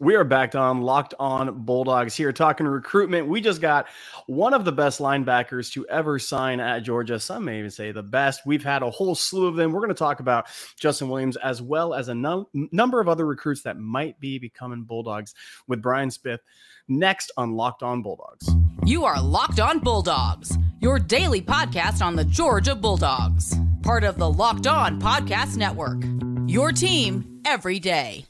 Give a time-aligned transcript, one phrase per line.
[0.00, 3.26] We are back on Locked On Bulldogs here talking recruitment.
[3.26, 3.88] We just got
[4.28, 7.18] one of the best linebackers to ever sign at Georgia.
[7.18, 8.42] Some may even say the best.
[8.46, 9.72] We've had a whole slew of them.
[9.72, 10.46] We're going to talk about
[10.78, 14.84] Justin Williams as well as a num- number of other recruits that might be becoming
[14.84, 15.34] Bulldogs
[15.66, 16.42] with Brian Smith
[16.86, 18.48] next on Locked On Bulldogs.
[18.84, 24.30] You are Locked On Bulldogs, your daily podcast on the Georgia Bulldogs, part of the
[24.30, 25.98] Locked On Podcast Network.
[26.46, 28.26] Your team every day.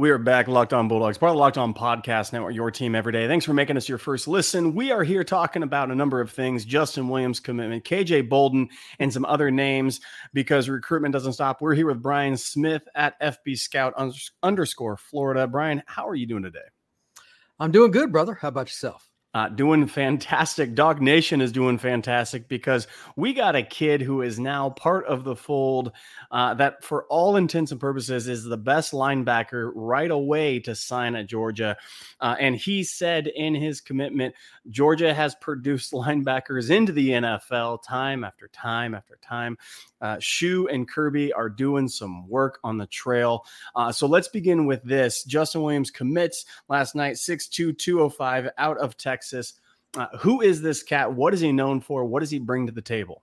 [0.00, 2.94] We are back, Locked On Bulldogs, part of the Locked On Podcast Network, your team
[2.94, 3.28] every day.
[3.28, 4.74] Thanks for making us your first listen.
[4.74, 9.12] We are here talking about a number of things Justin Williams' commitment, KJ Bolden, and
[9.12, 10.00] some other names
[10.32, 11.60] because recruitment doesn't stop.
[11.60, 13.92] We're here with Brian Smith at FB Scout
[14.42, 15.46] underscore Florida.
[15.46, 16.60] Brian, how are you doing today?
[17.58, 18.32] I'm doing good, brother.
[18.32, 19.09] How about yourself?
[19.32, 20.74] Uh, doing fantastic.
[20.74, 25.22] Dog Nation is doing fantastic because we got a kid who is now part of
[25.22, 25.92] the fold
[26.32, 31.14] uh, that, for all intents and purposes, is the best linebacker right away to sign
[31.14, 31.76] at Georgia.
[32.20, 34.34] Uh, and he said in his commitment,
[34.68, 39.56] Georgia has produced linebackers into the NFL time after time after time.
[40.00, 43.44] Uh, Shu and Kirby are doing some work on the trail.
[43.74, 45.24] Uh, so let's begin with this.
[45.24, 49.54] Justin Williams commits last night, 6'2, 205 out of Texas.
[49.96, 51.12] Uh, who is this cat?
[51.12, 52.04] What is he known for?
[52.04, 53.22] What does he bring to the table?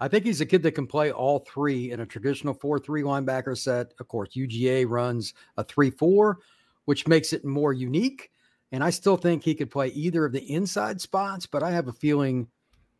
[0.00, 3.02] I think he's a kid that can play all three in a traditional 4 3
[3.02, 3.94] linebacker set.
[3.98, 6.38] Of course, UGA runs a 3 4,
[6.84, 8.30] which makes it more unique.
[8.70, 11.88] And I still think he could play either of the inside spots, but I have
[11.88, 12.48] a feeling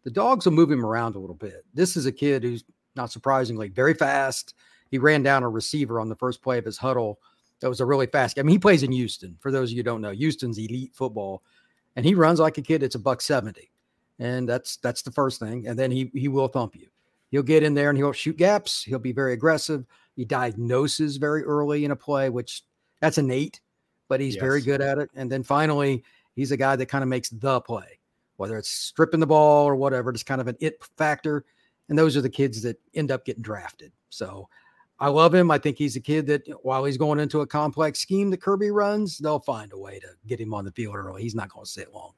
[0.08, 1.66] the dogs will move him around a little bit.
[1.74, 2.64] This is a kid who's
[2.96, 4.54] not surprisingly very fast.
[4.90, 7.20] He ran down a receiver on the first play of his huddle.
[7.60, 8.38] That was a really fast.
[8.38, 9.36] I mean, he plays in Houston.
[9.38, 11.42] For those of you who don't know, Houston's elite football,
[11.94, 12.82] and he runs like a kid.
[12.82, 13.70] It's a buck seventy,
[14.18, 15.66] and that's that's the first thing.
[15.68, 16.88] And then he he will thump you.
[17.30, 18.82] He'll get in there and he'll shoot gaps.
[18.82, 19.84] He'll be very aggressive.
[20.16, 22.62] He diagnoses very early in a play, which
[23.02, 23.60] that's innate,
[24.08, 24.42] but he's yes.
[24.42, 25.10] very good at it.
[25.14, 26.02] And then finally,
[26.34, 27.97] he's a guy that kind of makes the play
[28.38, 31.44] whether it's stripping the ball or whatever, just kind of an it factor.
[31.88, 33.92] And those are the kids that end up getting drafted.
[34.08, 34.48] So
[35.00, 35.50] I love him.
[35.50, 38.70] I think he's a kid that while he's going into a complex scheme that Kirby
[38.70, 41.22] runs, they'll find a way to get him on the field early.
[41.22, 42.12] He's not going to sit long.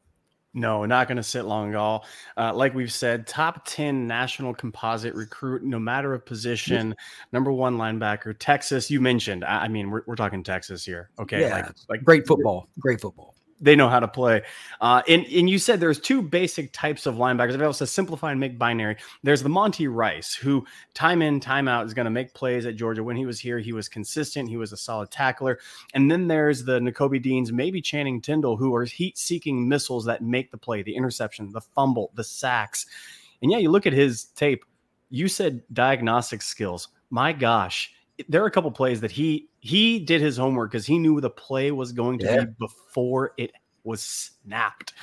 [0.53, 2.05] No, not going to sit long at all.
[2.37, 6.95] Uh, like we've said, top 10 national composite recruit, no matter of position,
[7.33, 8.35] number one linebacker.
[8.37, 9.45] Texas, you mentioned.
[9.45, 11.11] I, I mean, we're, we're talking Texas here.
[11.21, 11.43] Okay.
[11.43, 12.69] Yeah, like, like great football.
[12.81, 14.43] Great football they know how to play.
[14.81, 17.55] Uh, and and you said there's two basic types of linebackers.
[17.55, 21.69] If I also simplify and make binary, there's the Monty Rice, who time in time
[21.69, 23.05] out is going to make plays at Georgia.
[23.05, 24.49] When he was here, he was consistent.
[24.49, 25.59] He was a solid tackler.
[25.95, 30.51] And then there's the Nakobe Deans, maybe Channing Tindall, who are heat-seeking missiles that make
[30.51, 32.87] the play, the interception, the fumble, the sacks.
[33.43, 34.65] And yeah, you look at his tape.
[35.11, 36.89] You said diagnostic skills.
[37.11, 37.93] My gosh
[38.29, 41.31] there are a couple plays that he he did his homework because he knew the
[41.31, 42.45] play was going to yeah.
[42.45, 43.53] be before it
[43.85, 44.95] was snapped.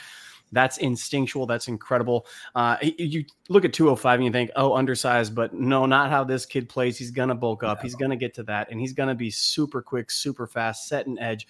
[0.51, 1.45] That's instinctual.
[1.45, 2.25] That's incredible.
[2.55, 6.45] Uh, you look at 205 and you think, oh, undersized, but no, not how this
[6.45, 6.97] kid plays.
[6.97, 7.79] He's going to bulk up.
[7.79, 7.81] No.
[7.81, 10.87] He's going to get to that, and he's going to be super quick, super fast,
[10.87, 11.47] set an edge.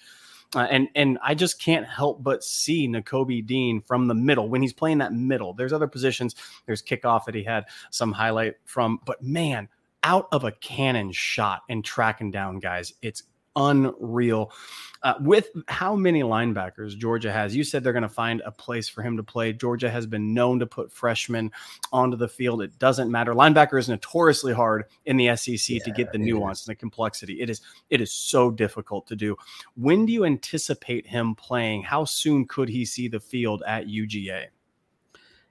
[0.54, 4.62] Uh, and and I just can't help but see Nakobe Dean from the middle when
[4.62, 5.52] he's playing that middle.
[5.52, 6.34] There's other positions.
[6.64, 9.68] There's kickoff that he had some highlight from, but man,
[10.08, 12.94] out of a cannon shot and tracking down guys.
[13.02, 13.24] It's
[13.56, 14.50] unreal.
[15.02, 18.88] Uh, with how many linebackers Georgia has, you said they're going to find a place
[18.88, 19.52] for him to play.
[19.52, 21.52] Georgia has been known to put freshmen
[21.92, 22.62] onto the field.
[22.62, 23.34] It doesn't matter.
[23.34, 27.42] Linebacker is notoriously hard in the SEC yeah, to get the nuance and the complexity.
[27.42, 27.60] It is
[27.90, 29.36] it is so difficult to do.
[29.76, 31.82] When do you anticipate him playing?
[31.82, 34.46] How soon could he see the field at UGA?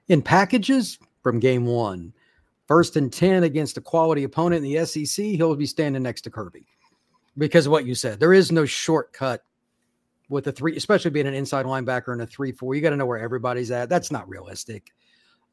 [0.08, 2.12] In packages from game one.
[2.68, 6.30] First and 10 against a quality opponent in the SEC, he'll be standing next to
[6.30, 6.66] Kirby
[7.38, 8.20] because of what you said.
[8.20, 9.42] There is no shortcut
[10.28, 12.74] with a three, especially being an inside linebacker in a three four.
[12.74, 13.88] You got to know where everybody's at.
[13.88, 14.92] That's not realistic.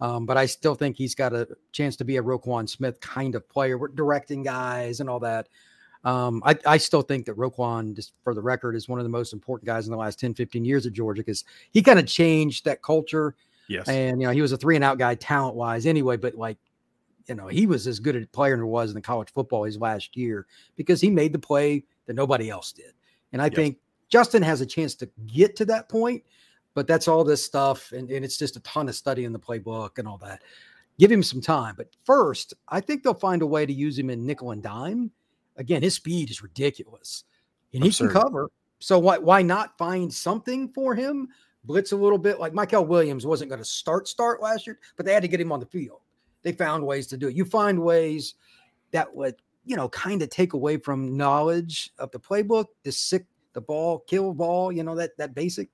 [0.01, 3.33] Um, but I still think he's got a chance to be a Roquan Smith kind
[3.33, 3.77] of player.
[3.77, 5.47] We're directing guys and all that.
[6.03, 9.09] Um, I, I, still think that Roquan, just for the record, is one of the
[9.09, 12.05] most important guys in the last 10, 15 years at Georgia because he kind of
[12.05, 13.35] changed that culture.
[13.69, 13.87] Yes.
[13.87, 16.57] And, you know, he was a three and out guy talent wise anyway, but like
[17.27, 19.63] you know, he was as good a player as he was in the college football
[19.63, 20.45] his last year
[20.75, 22.93] because he made the play that nobody else did.
[23.33, 23.77] And I think
[24.09, 26.23] Justin has a chance to get to that point,
[26.73, 27.91] but that's all this stuff.
[27.91, 30.41] And, and it's just a ton of study in the playbook and all that.
[30.99, 31.75] give him some time.
[31.77, 35.11] But first, I think they'll find a way to use him in nickel and dime.
[35.57, 37.23] Again, his speed is ridiculous,
[37.73, 38.07] and Absurd.
[38.07, 38.49] he can cover.
[38.79, 41.29] So why why not find something for him?
[41.63, 42.39] Blitz a little bit.
[42.39, 45.39] Like Mykel Williams wasn't going to start start last year, but they had to get
[45.39, 46.01] him on the field.
[46.45, 47.35] They found ways to do it.
[47.35, 48.35] You find ways
[48.91, 53.25] that would you know kind of take away from knowledge of the playbook, the sick,
[53.53, 54.71] the ball, kill ball.
[54.71, 55.69] You know that that basic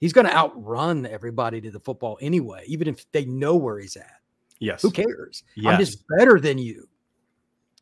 [0.00, 3.96] he's going to outrun everybody to the football anyway, even if they know where he's
[3.96, 4.20] at.
[4.60, 4.82] Yes.
[4.82, 5.42] Who cares?
[5.56, 5.72] Yes.
[5.72, 6.88] I'm just better than you.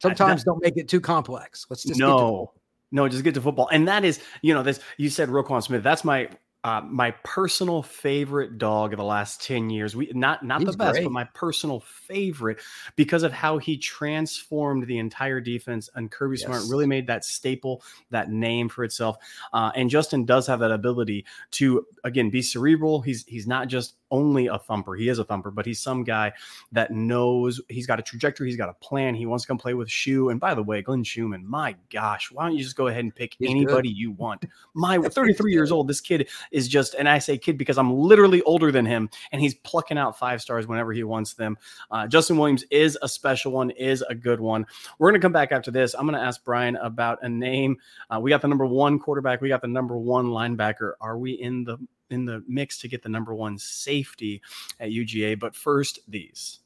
[0.01, 1.67] Sometimes that, don't make it too complex.
[1.69, 2.53] Let's just no,
[2.93, 3.69] no, just get to football.
[3.73, 5.83] And that is, you know, this you said Roquan Smith.
[5.83, 6.29] That's my
[6.65, 9.95] uh, my personal favorite dog of the last 10 years.
[9.95, 11.05] We not not He's the best, great.
[11.05, 12.61] but my personal favorite
[12.97, 15.89] because of how he transformed the entire defense.
[15.95, 16.47] And Kirby yes.
[16.47, 19.19] Smart really made that staple, that name for itself.
[19.53, 23.03] Uh, and Justin does have that ability to again be cerebral.
[23.03, 24.95] He's he's not just only a thumper.
[24.95, 26.33] He is a thumper, but he's some guy
[26.73, 29.15] that knows he's got a trajectory, he's got a plan.
[29.15, 30.31] He wants to come play with Shoe.
[30.31, 33.15] And by the way, Glenn Schumann, my gosh, why don't you just go ahead and
[33.15, 33.99] pick he's anybody good.
[33.99, 34.45] you want?
[34.75, 38.43] My 33 years old, this kid is just, and I say kid because I'm literally
[38.43, 41.59] older than him, and he's plucking out five stars whenever he wants them.
[41.91, 44.67] Uh, Justin Williams is a special one, is a good one.
[44.99, 45.95] We're going to come back after this.
[45.95, 47.77] I'm going to ask Brian about a name.
[48.11, 50.93] Uh, we got the number one quarterback, we got the number one linebacker.
[51.01, 51.79] Are we in the
[52.11, 54.43] in the mix to get the number one safety
[54.81, 55.39] at UGA.
[55.39, 56.61] But first, these.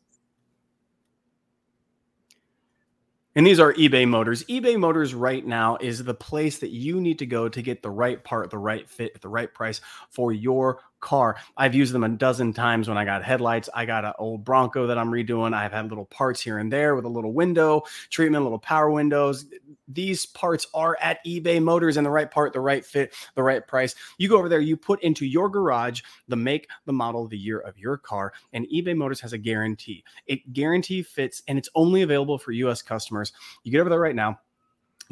[3.34, 4.44] And these are eBay Motors.
[4.44, 7.90] eBay Motors right now is the place that you need to go to get the
[7.90, 9.80] right part, the right fit, at the right price
[10.10, 11.37] for your car.
[11.58, 13.69] I've used them a dozen times when I got headlights.
[13.75, 15.52] I got an old Bronco that I'm redoing.
[15.52, 19.44] I've had little parts here and there with a little window treatment, little power windows.
[19.88, 23.66] These parts are at eBay Motors and the right part, the right fit, the right
[23.66, 23.94] price.
[24.16, 27.58] You go over there, you put into your garage the make, the model, the year
[27.58, 30.04] of your car, and eBay Motors has a guarantee.
[30.26, 33.32] It guarantee fits and it's only available for US customers.
[33.64, 34.38] You get over there right now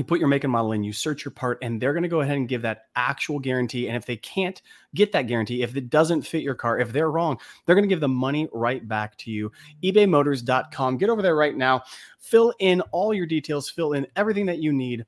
[0.01, 2.09] you put your make and model in, you search your part, and they're going to
[2.09, 3.87] go ahead and give that actual guarantee.
[3.87, 4.61] And if they can't
[4.95, 7.89] get that guarantee, if it doesn't fit your car, if they're wrong, they're going to
[7.89, 9.53] give the money right back to you.
[9.85, 10.97] ebaymotors.com.
[10.97, 11.83] Get over there right now,
[12.19, 15.05] fill in all your details, fill in everything that you need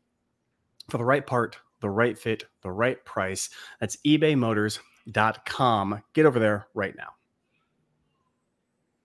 [0.91, 3.49] for the right part, the right fit, the right price.
[3.81, 6.03] That's ebaymotors.com.
[6.13, 7.09] Get over there right now.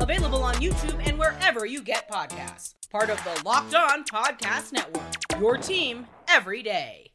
[0.00, 2.74] Available on YouTube and wherever you get podcasts.
[2.90, 5.02] Part of the Locked On Podcast Network.
[5.40, 7.12] Your team every day.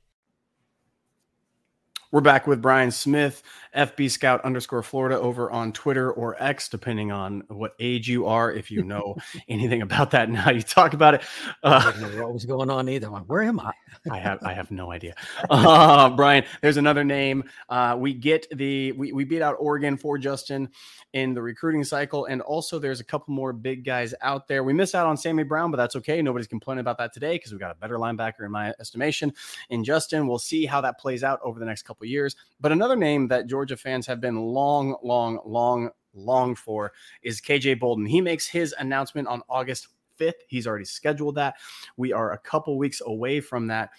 [2.12, 3.42] We're back with Brian Smith,
[3.76, 8.52] FB Scout underscore Florida over on Twitter or X, depending on what age you are.
[8.52, 9.16] If you know
[9.48, 11.22] anything about that now, you talk about it.
[11.64, 13.08] Uh, I don't know what was going on either.
[13.08, 13.74] Where am I?
[14.10, 15.16] I have I have no idea.
[15.50, 17.44] Uh, Brian, there's another name.
[17.70, 20.70] Uh, we get the we, we beat out Oregon for Justin
[21.14, 24.64] in the recruiting cycle, and also there's a couple more big guys out there.
[24.64, 26.22] We missed out on Sammy Brown, but that's okay.
[26.22, 29.34] Nobody's complaining about that today because we got a better linebacker in my estimation.
[29.70, 32.36] In Justin, we'll see how that plays out over the next couple years.
[32.60, 37.80] But another name that Georgia fans have been long, long, long, long for is KJ
[37.80, 38.08] Bolden.
[38.08, 39.90] He makes his announcement on August
[40.20, 40.34] 5th.
[40.48, 41.58] He's already scheduled that.
[41.96, 43.92] We are a couple weeks away from that.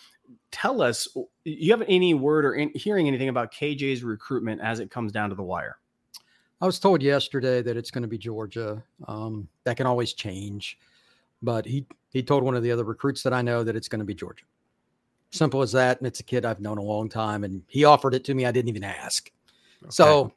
[0.50, 1.06] Tell us,
[1.44, 5.28] you have any word or in, hearing anything about KJ's recruitment as it comes down
[5.28, 5.76] to the wire?
[6.60, 8.82] I was told yesterday that it's going to be Georgia.
[9.06, 10.76] Um, that can always change,
[11.40, 14.00] but he he told one of the other recruits that I know that it's going
[14.00, 14.44] to be Georgia.
[15.32, 15.98] Simple as that.
[15.98, 18.44] And it's a kid I've known a long time, and he offered it to me.
[18.44, 19.30] I didn't even ask.
[19.84, 19.90] Okay.
[19.90, 20.32] So,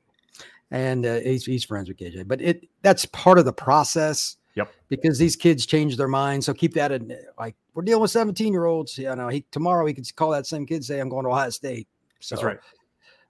[0.72, 4.38] and uh, he's he's friends with KJ, but it that's part of the process.
[4.56, 4.72] Yep.
[4.88, 6.46] Because these kids change their minds.
[6.46, 8.98] So keep that in like we're dealing with 17 year olds.
[8.98, 11.50] You know, he tomorrow he could call that same kid say, I'm going to Ohio
[11.50, 11.88] State.
[12.22, 12.60] So, that's right.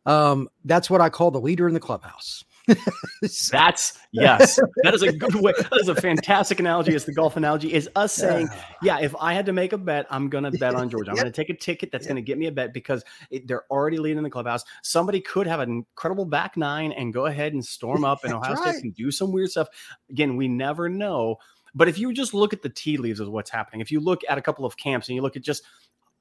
[0.06, 2.44] Um, that's what I call the leader in the clubhouse.
[3.52, 4.60] That's yes.
[4.84, 5.54] That is a good way.
[5.58, 6.94] That is a fantastic analogy.
[6.94, 7.74] It's the golf analogy.
[7.74, 8.76] Is us saying, ah.
[8.82, 11.12] yeah, if I had to make a bet, I'm to bet on Georgia.
[11.12, 11.26] I'm yep.
[11.26, 12.16] to take a ticket that's yep.
[12.16, 14.64] to get me a bet because it, they're already leading the clubhouse.
[14.84, 18.56] Somebody could have an incredible back nine and go ahead and storm up, and Ohio
[18.56, 18.74] right.
[18.74, 19.68] State can do some weird stuff.
[20.10, 21.38] Again, we never know.
[21.76, 24.22] But if you just look at the tea leaves of what's happening, if you look
[24.30, 25.64] at a couple of camps and you look at just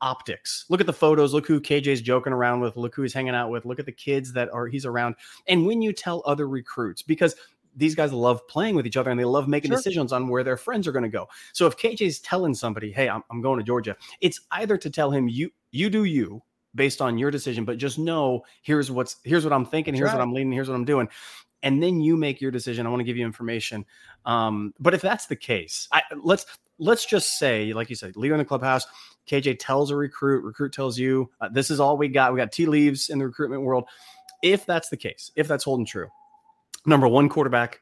[0.04, 0.66] optics.
[0.68, 1.32] Look at the photos.
[1.32, 2.76] Look who KJ's joking around with.
[2.76, 3.64] Look who he's hanging out with.
[3.64, 5.14] Look at the kids that are he's around.
[5.48, 7.34] And when you tell other recruits, because
[7.74, 9.78] these guys love playing with each other and they love making Sure.
[9.78, 11.26] decisions on where their friends are going to go.
[11.54, 15.10] So if KJ's telling somebody, "Hey, I'm, I'm going to Georgia," it's either to tell
[15.10, 16.42] him you you do you
[16.76, 20.08] based on your decision, but just know here's what's here's what I'm thinking, That's here's
[20.10, 20.18] right.
[20.18, 21.08] what I'm leading, here's what I'm doing,
[21.64, 22.86] and then you make your decision.
[22.86, 23.84] I want to give you information.
[24.24, 26.46] Um, but if that's the case, I, let's
[26.78, 28.86] let's just say, like you said, leader in the clubhouse.
[29.26, 32.32] KJ tells a recruit, recruit tells you, uh, this is all we got.
[32.32, 33.84] We got tea leaves in the recruitment world.
[34.42, 36.08] If that's the case, if that's holding true,
[36.84, 37.80] number one quarterback,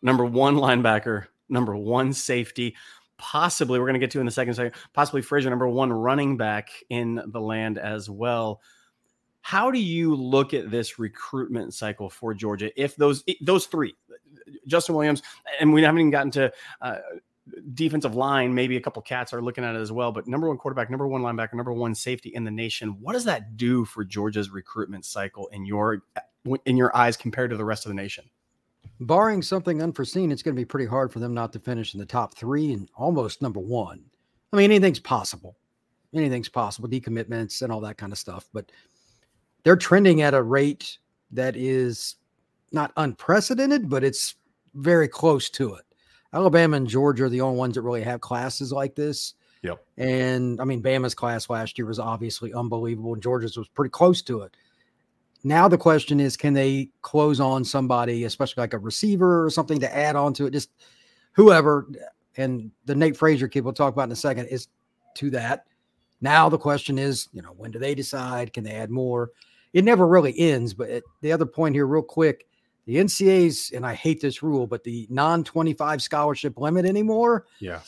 [0.00, 2.76] number one linebacker, number one safety,
[3.18, 6.36] possibly we're going to get to in the second second, possibly Frazier, number one running
[6.36, 8.60] back in the land as well.
[9.44, 12.70] How do you look at this recruitment cycle for Georgia?
[12.82, 13.94] If those those three,
[14.66, 15.22] Justin Williams,
[15.60, 16.96] and we haven't even gotten to uh,
[17.74, 20.12] defensive line, maybe a couple cats are looking at it as well.
[20.12, 22.96] But number one quarterback, number one linebacker, number one safety in the nation.
[23.00, 26.02] What does that do for Georgia's recruitment cycle in your
[26.64, 28.24] in your eyes compared to the rest of the nation?
[29.00, 32.00] barring something unforeseen, it's going to be pretty hard for them not to finish in
[32.00, 34.04] the top three and almost number one.
[34.52, 35.56] I mean, anything's possible.
[36.14, 38.48] Anything's possible, decommitments and all that kind of stuff.
[38.52, 38.70] But
[39.64, 40.98] they're trending at a rate
[41.32, 42.16] that is
[42.70, 44.36] not unprecedented, but it's
[44.74, 45.84] very close to it.
[46.32, 49.34] Alabama and Georgia are the only ones that really have classes like this.
[49.62, 49.84] Yep.
[49.96, 54.20] And I mean, Bama's class last year was obviously unbelievable, and Georgia's was pretty close
[54.22, 54.54] to it.
[55.42, 59.78] Now the question is, can they close on somebody, especially like a receiver or something
[59.80, 60.52] to add on to it?
[60.52, 60.70] Just
[61.32, 61.86] whoever.
[62.36, 64.68] And the Nate Frazier kid we'll talk about in a second is
[65.16, 65.66] to that.
[66.20, 68.52] Now the question is, you know, when do they decide?
[68.52, 69.30] Can they add more?
[69.74, 70.72] It never really ends.
[70.72, 72.46] But it, the other point here, real quick,
[72.86, 77.44] the NCAA's, and I hate this rule, but the non-25 scholarship limit anymore.
[77.58, 77.80] Yeah.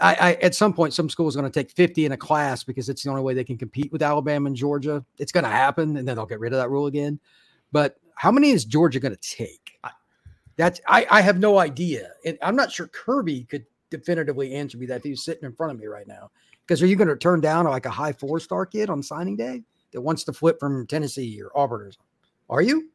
[0.00, 2.62] I, I at some point some school is going to take 50 in a class
[2.62, 5.04] because it's the only way they can compete with Alabama and Georgia.
[5.18, 7.20] It's going to happen, and then they'll get rid of that rule again.
[7.72, 9.78] But how many is Georgia going to take?
[10.56, 14.86] That's I, I have no idea, and I'm not sure Kirby could definitively answer me
[14.86, 16.30] that if he was sitting in front of me right now.
[16.66, 19.36] Because are you going to turn down like a high four star kid on signing
[19.36, 22.04] day that wants to flip from Tennessee or Auburn or something?
[22.50, 22.90] Are you?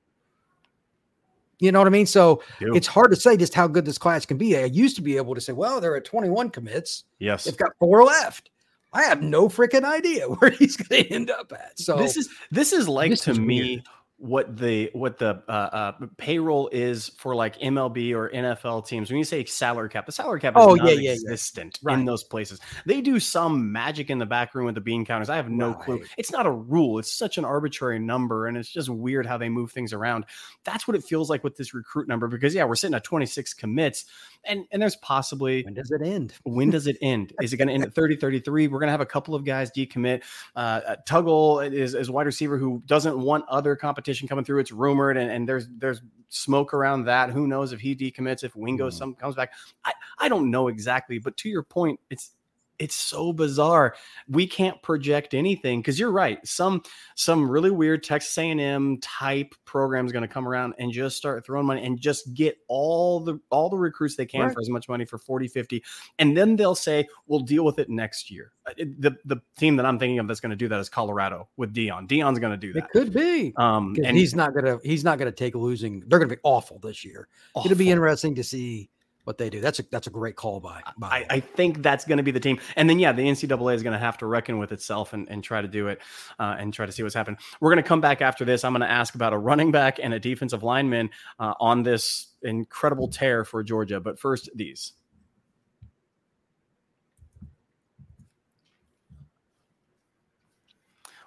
[1.59, 2.05] You know what I mean?
[2.05, 2.75] So Do.
[2.75, 4.57] it's hard to say just how good this class can be.
[4.57, 7.05] I used to be able to say, well, there are at 21 commits.
[7.19, 7.45] yes.
[7.45, 8.49] They've got four left.
[8.91, 11.79] I have no freaking idea where he's going to end up at.
[11.79, 13.83] So this is this is like this to is me weird.
[14.17, 19.09] What the what the uh, uh, payroll is for like MLB or NFL teams.
[19.09, 21.13] When you say salary cap, the salary cap is Oh, yeah, yeah, yeah.
[21.15, 22.05] non-existent in Right.
[22.05, 22.61] those places.
[22.85, 25.29] They do some magic in the back room with the bean counters.
[25.29, 26.03] I have no clue.
[26.17, 26.99] It's not a rule.
[26.99, 30.25] It's such an arbitrary number, and it's just weird how they move things around.
[30.63, 32.27] That's what it feels like with this recruit number.
[32.27, 34.05] Because yeah, we're sitting at 26 commits,
[34.45, 36.33] and and there's possibly when does it end?
[36.43, 37.33] when does it end?
[37.41, 38.67] Is it going to end at 30, 33?
[38.67, 40.21] We're going to have a couple of guys decommit.
[40.55, 44.59] Uh, uh, Tuggle is, is a wide receiver who doesn't want other competition coming through.
[44.59, 47.29] It's rumored, and, and there's there's smoke around that.
[47.29, 48.93] Who knows if he decommits, if Wingo Mhm.
[48.93, 49.53] some comes back?
[49.85, 51.19] I, I don't know exactly.
[51.19, 52.31] But to your point, it's
[52.79, 53.95] it's so bizarre.
[54.27, 56.45] We can't project anything because you're right.
[56.45, 56.81] Some
[57.15, 61.45] some really weird Texas A&M type program is going to come around and just start
[61.45, 64.53] throwing money and just get all the all the recruits they can Right.
[64.53, 65.83] for as much money for 40 50
[66.19, 68.51] and then they'll say we'll deal with it next year.
[68.65, 71.49] Uh, The the team that I'm thinking of that's going to do that is Colorado
[71.57, 72.07] with Deion.
[72.07, 73.53] Deion's going to do that It could be.
[73.57, 76.03] Um and he's not gonna he's not gonna take losing.
[76.07, 77.27] They're gonna be awful this year.
[77.63, 78.89] It'll be interesting to see
[79.23, 79.61] what they do.
[79.61, 80.81] That's a that's a great call by.
[80.97, 82.59] by I, I think that's going to be the team.
[82.75, 85.43] And then, yeah, the NCAA is going to have to reckon with itself and, and
[85.43, 86.01] try to do it
[86.39, 87.37] uh, and try to see what's happened.
[87.59, 88.63] We're going to come back after this.
[88.63, 92.27] I'm going to ask about a running back and a defensive lineman uh, on this
[92.41, 93.99] incredible tear for Georgia.
[93.99, 94.93] But first, these.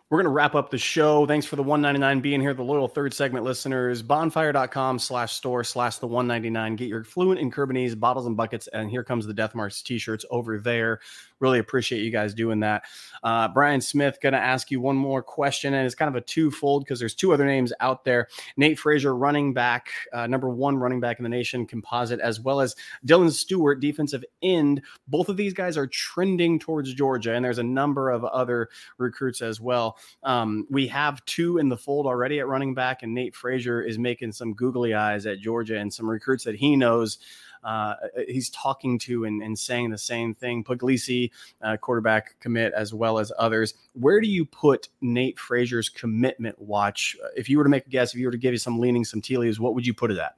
[0.08, 1.26] We're going to wrap up the show.
[1.26, 4.02] Thanks for the 199 being here, the loyal third segment listeners.
[4.02, 6.76] Bonfire.com slash store slash the 199.
[6.76, 8.68] Get your fluent and Curbonese bottles and buckets.
[8.68, 11.00] And here comes the Death March t shirts over there.
[11.40, 12.84] Really appreciate you guys doing that.
[13.22, 15.74] Uh, Brian Smith, going to ask you one more question.
[15.74, 19.14] And it's kind of a twofold because there's two other names out there Nate Frazier,
[19.14, 22.74] running back, uh, number one running back in the nation composite, as well as
[23.06, 24.82] Dylan Stewart, defensive end.
[25.08, 27.34] Both of these guys are trending towards Georgia.
[27.34, 29.98] And there's a number of other recruits as well.
[30.22, 33.98] Um, we have two in the fold already at running back, and Nate Frazier is
[33.98, 37.18] making some googly eyes at Georgia and some recruits that he knows
[37.64, 37.94] uh,
[38.28, 40.64] he's talking to and, and saying the same thing.
[40.64, 41.30] Puglisi,
[41.62, 43.74] uh, quarterback commit, as well as others.
[43.92, 47.16] Where do you put Nate Frazier's commitment watch?
[47.22, 48.78] Uh, If you were to make a guess, if you were to give you some
[48.78, 50.36] leanings, some tea leaves, what would you put it at?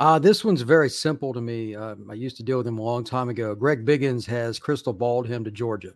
[0.00, 1.74] Uh, this one's very simple to me.
[1.76, 3.54] Um, I used to deal with him a long time ago.
[3.54, 5.92] Greg Biggins has crystal balled him to Georgia.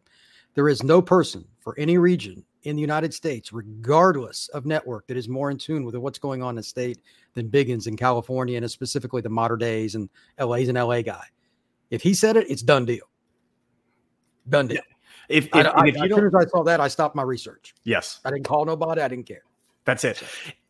[0.54, 5.16] There is no person for any region in the United States, regardless of network, that
[5.16, 6.98] is more in tune with what's going on in the state
[7.34, 10.08] than Biggins in California and specifically the Mater Dei's and
[10.40, 11.24] LA's an LA guy.
[11.90, 13.06] If he said it, it's done deal.
[14.48, 14.80] Done deal.
[15.28, 17.74] If, if, I, I, if as soon as I saw that, I stopped my research.
[17.84, 19.00] yes, I didn't call nobody.
[19.02, 19.42] I didn't care.
[19.84, 20.22] that's it.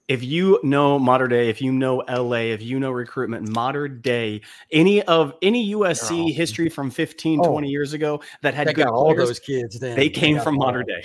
[0.08, 4.40] If you know Mater Dei, if you know LA, if you know recruitment, Mater Dei,
[4.72, 6.32] any of any USC Oh.
[6.34, 7.50] history from 15, Oh.
[7.52, 9.78] 20 years ago that had They good got all players, those kids.
[9.78, 11.02] Then they came from all- Mater Dei.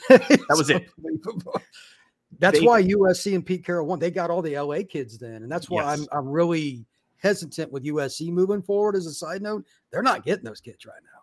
[0.08, 0.86] that was it.
[2.38, 3.98] That's They- why USC and Pete Carroll won.
[3.98, 6.00] They got all the LA kids then, and that's why Yes.
[6.00, 6.84] I'm I'm really
[7.16, 8.96] hesitant with USC moving forward.
[8.96, 11.20] As a side note, they're not getting those kids right now,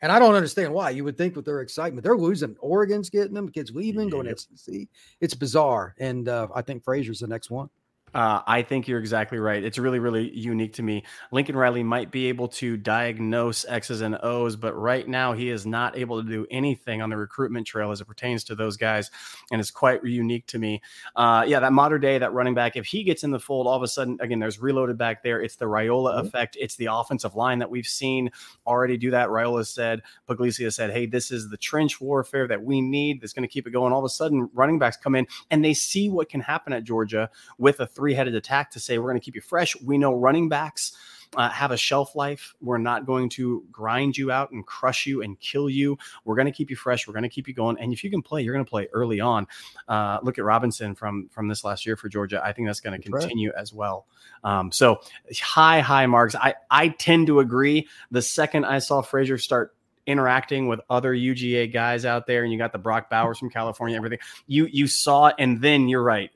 [0.00, 0.90] and I don't understand why.
[0.90, 2.56] You would think with their excitement, they're losing.
[2.60, 3.48] Oregon's getting them.
[3.48, 4.36] Kids leaving, going Yep.
[4.36, 4.88] to SEC.
[5.20, 7.68] It's bizarre, and uh, I think Frazier's the next one.
[8.14, 9.62] Uh, I think you're exactly right.
[9.62, 11.02] It's really, really unique to me.
[11.32, 15.66] Lincoln Riley might be able to diagnose X's and O's, but right now he is
[15.66, 19.10] not able to do anything on the recruitment trail as it pertains to those guys,
[19.50, 20.80] and it's quite unique to me.
[21.16, 23.76] Uh, yeah, that Mater Dei, that running back, if he gets in the fold, all
[23.76, 25.40] of a sudden, again, there's reloaded back there.
[25.40, 26.26] It's the Raiola Mhm.
[26.26, 26.56] effect.
[26.60, 28.30] It's the offensive line that we've seen
[28.66, 29.28] already do that.
[29.28, 33.20] Raiola said, Puglisi said, "Hey, this is the trench warfare that we need.
[33.20, 35.64] That's going to keep it going." All of a sudden, running backs come in and
[35.64, 39.18] they see what can happen at Georgia with a three-headed attack to say we're going
[39.18, 39.74] to keep you fresh.
[39.80, 40.92] We know running backs
[41.38, 42.54] uh, have a shelf life.
[42.60, 45.96] We're not going to grind you out and crush you and kill you.
[46.26, 47.08] We're going to keep you fresh.
[47.08, 47.78] We're going to keep you going.
[47.80, 49.46] And if you can play, you're going to play early on.
[49.88, 52.42] Uh, look at Robinson from from this last year for Georgia.
[52.44, 53.20] I think that's going to That's right.
[53.22, 54.06] continue as well.
[54.44, 55.00] Um, so
[55.40, 56.34] high high marks.
[56.34, 57.88] I I tend to agree.
[58.10, 59.74] The second I saw Frazier start
[60.06, 63.96] interacting with other UGA guys out there, and you got the Brock Bowers from California,
[63.96, 66.30] everything you you saw, it, and then you're right,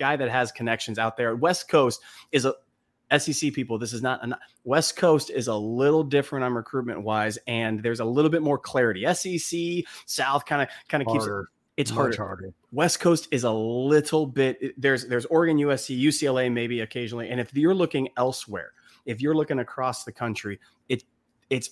[0.00, 1.36] guy that has connections out there.
[1.36, 2.02] West Coast
[2.32, 2.54] is a
[3.16, 3.78] SEC people.
[3.78, 8.00] This is not an West Coast is a little different on recruitment wise, and there's
[8.00, 9.06] a little bit more clarity.
[9.14, 11.32] SEC South kind of kind of keeps it,
[11.76, 12.16] it's harder.
[12.16, 12.54] harder.
[12.72, 17.54] West Coast is a little bit there's there's Oregon, USC, UCLA maybe occasionally, and if
[17.54, 18.72] you're looking elsewhere,
[19.06, 21.04] if you're looking across the country, it
[21.50, 21.70] it's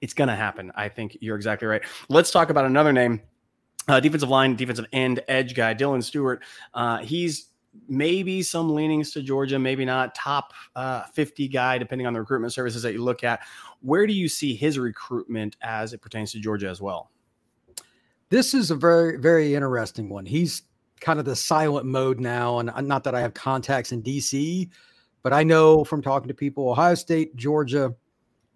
[0.00, 0.72] it's going to happen.
[0.74, 1.82] I think you're exactly right.
[2.08, 3.22] Let's talk about another name,
[3.88, 6.42] uh, defensive line, defensive end, edge guy, Dylan Stewart.
[6.74, 7.50] Uh, he's
[7.88, 10.14] maybe some leanings to Georgia, maybe not.
[10.14, 13.40] Top uh, 50 guy, depending on the recruitment services that you look at.
[13.80, 17.10] Where do you see his recruitment as it pertains to Georgia as well?
[18.28, 20.26] This is a very, very interesting one.
[20.26, 20.62] He's
[21.00, 22.58] kind of the silent mode now.
[22.58, 24.68] And not that I have contacts in DC,
[25.22, 27.94] but I know from talking to people, Ohio State, Georgia,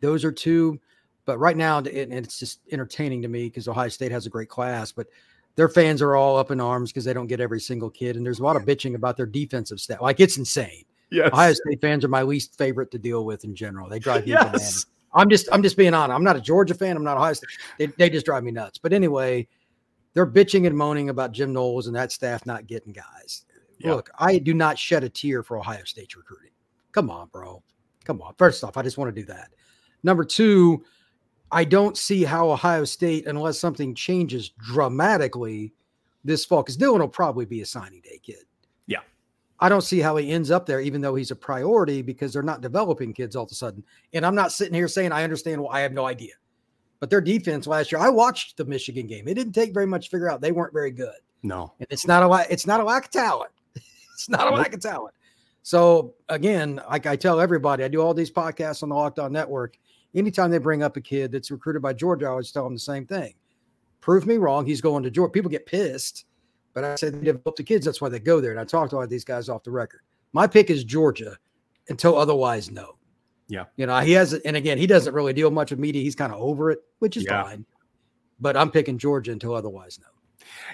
[0.00, 0.80] those are two.
[1.26, 4.48] But right now, and it's just entertaining to me because Ohio State has a great
[4.48, 5.06] class, but
[5.56, 8.16] their fans are all up in arms because they don't get every single kid.
[8.16, 10.00] And there's a lot of bitching about their defensive staff.
[10.00, 10.84] Like it's insane.
[11.10, 11.30] Yes.
[11.32, 13.88] Ohio State fans are my least favorite to deal with in general.
[13.88, 14.86] They drive me bananas.
[15.12, 16.14] I'm just I'm just being honest.
[16.14, 16.96] I'm not a Georgia fan.
[16.96, 17.50] I'm not Ohio State.
[17.78, 18.78] They, they just drive me nuts.
[18.78, 19.48] But anyway,
[20.14, 23.44] they're bitching and moaning about Jim Knowles and that staff not getting guys.
[23.78, 23.94] Yeah.
[23.94, 26.50] Look, I do not shed a tear for Ohio State's recruiting.
[26.92, 27.62] Come on, bro.
[28.04, 28.34] Come on.
[28.38, 29.50] First off, I just want to do that.
[30.02, 30.84] Number two,
[31.52, 35.72] I don't see how Ohio State, unless something changes dramatically
[36.24, 38.44] this fall, because Dylan will probably be a signing day kid.
[38.86, 39.00] Yeah.
[39.58, 42.42] I don't see how he ends up there, even though he's a priority, because they're
[42.42, 43.82] not developing kids all of a sudden.
[44.12, 45.60] And I'm not sitting here saying I understand.
[45.60, 46.34] Well, I have no idea.
[47.00, 49.26] But their defense last year, I watched the Michigan game.
[49.26, 51.14] It didn't take very much to figure out they weren't very good.
[51.42, 51.72] No.
[51.78, 53.50] And it's not a lack, it's not a lack of talent.
[53.74, 54.58] it's not a Nope.
[54.58, 55.14] lack of talent.
[55.62, 59.32] So again, like I tell everybody, I do all these podcasts on the Locked On
[59.32, 59.78] Network.
[60.14, 62.80] Anytime they bring up a kid that's recruited by Georgia, I always tell them the
[62.80, 63.34] same thing.
[64.00, 64.66] Prove me wrong.
[64.66, 65.30] He's going to Georgia.
[65.30, 66.26] People get pissed,
[66.74, 67.84] but I say they develop the kids.
[67.84, 68.50] That's why they go there.
[68.50, 70.00] And I talk to all these guys off the record.
[70.32, 71.36] My pick is Georgia
[71.88, 72.96] until otherwise no.
[73.48, 73.64] Yeah.
[73.76, 76.02] You know, he has, and again, he doesn't really deal much with media.
[76.02, 77.42] He's kind of over it, which is Yeah.
[77.42, 77.66] fine.
[78.40, 80.06] But I'm picking Georgia until otherwise no.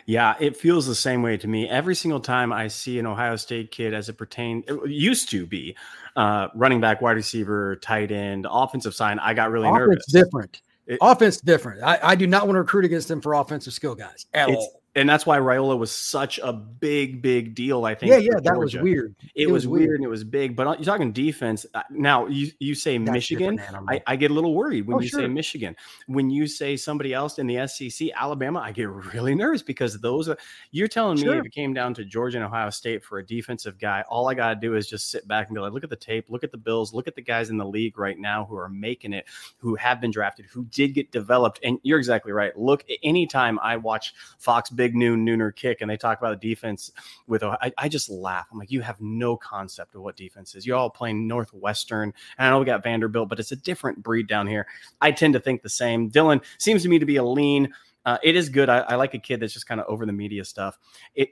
[0.07, 1.69] Yeah, it feels the same way to me.
[1.69, 5.47] Every single time I see an Ohio State kid as it pertained, it used to
[5.47, 5.77] be
[6.17, 10.07] uh, running back, wide receiver, tight end, offensive sign, I got really Offense nervous.
[10.07, 10.63] different.
[10.87, 11.83] It- offense different.
[11.83, 14.81] I, I do not want to recruit against them for offensive skill guys at all.
[14.97, 17.85] And that's why Raiola was such a big, big deal.
[17.85, 18.11] I think.
[18.11, 19.15] Yeah, yeah, that was weird.
[19.35, 19.97] It, was, weird.
[19.97, 20.57] and it was big.
[20.57, 22.27] But uh, you're talking defense uh, now.
[22.27, 23.61] You you say That's Michigan.
[23.89, 25.27] I, I get a little worried when Oh, you say.
[25.27, 25.77] Michigan.
[26.07, 30.29] When you say somebody else in the SEC, Alabama, I get really nervous because those
[30.31, 30.39] are.
[30.71, 31.39] You're telling me Sure.
[31.39, 34.35] if it came down to Georgia and Ohio State for a defensive guy, all I
[34.35, 36.43] got to do is just sit back and be like, look at the tape, look
[36.43, 39.13] at the Bills, look at the guys in the league right now who are making
[39.13, 39.27] it,
[39.59, 41.61] who have been drafted, who did get developed.
[41.63, 42.57] And you're exactly right.
[42.59, 46.93] Look, anytime I watch Fox Big Noon Nooner Kick and they talk about the defense
[47.27, 48.47] with, Ohio, I, I just laugh.
[48.53, 50.67] I'm like, you have no concept of what defense is.
[50.67, 52.13] You're all playing Northwestern.
[52.39, 54.67] And I know we got Vanderbilt, but it's a different breed down here.
[55.01, 56.11] I tend to think the same.
[56.11, 57.73] Dylan seems to me to be a lean
[58.07, 58.69] uh, it is good.
[58.69, 60.79] I, I like a kid that's just kind of over the media stuff.
[61.15, 61.31] It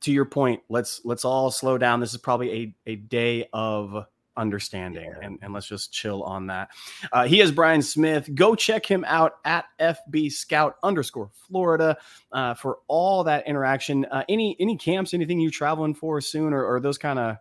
[0.00, 0.62] to your point.
[0.70, 2.00] Let's let's all slow down.
[2.00, 6.70] This is probably a a day of understanding and, and let's just chill on that.
[7.12, 8.28] Uh, he is brian smith.
[8.34, 11.96] Go check him out at fb scout underscore florida
[12.32, 14.04] uh, for all that interaction.
[14.06, 17.36] Uh, any any camps anything you traveling for soon or, or those kind of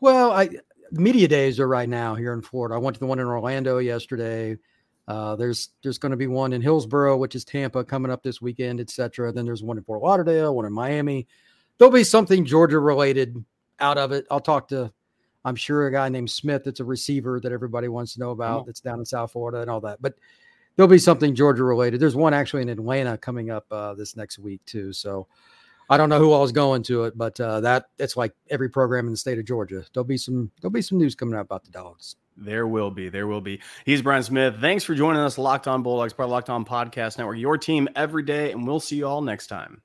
[0.00, 0.48] well i
[0.92, 2.74] media days are right now here in florida.
[2.74, 4.56] I went to the one in orlando yesterday.
[5.06, 8.42] Uh, there's there's going to be one in hillsborough which is tampa coming up this
[8.42, 11.26] weekend etc then there's one in fort lauderdale one in miami.
[11.78, 13.44] There'll be something georgia related
[13.80, 14.26] out of it.
[14.30, 14.92] I'll talk to
[15.44, 18.66] I'm sure a guy named Smith that's a receiver that everybody wants to know about
[18.66, 20.02] that's down in South Florida and all that.
[20.02, 20.14] But
[20.76, 22.00] there'll be something Georgia related.
[22.00, 24.92] There's one actually in Atlanta coming up uh, this next week too.
[24.92, 25.26] So
[25.90, 28.68] I don't know who all is going to it, but uh, that it's like every
[28.68, 29.84] program in the state of Georgia.
[29.92, 32.16] There'll be some there'll be some news coming out about the dogs.
[32.36, 33.08] There will be.
[33.08, 33.60] There will be.
[33.84, 34.56] He's Brian Smith.
[34.60, 37.38] Thanks for joining us, Locked On Bulldogs, part of Locked On Podcast Network.
[37.38, 39.82] Your team every day, and we'll see you all next time.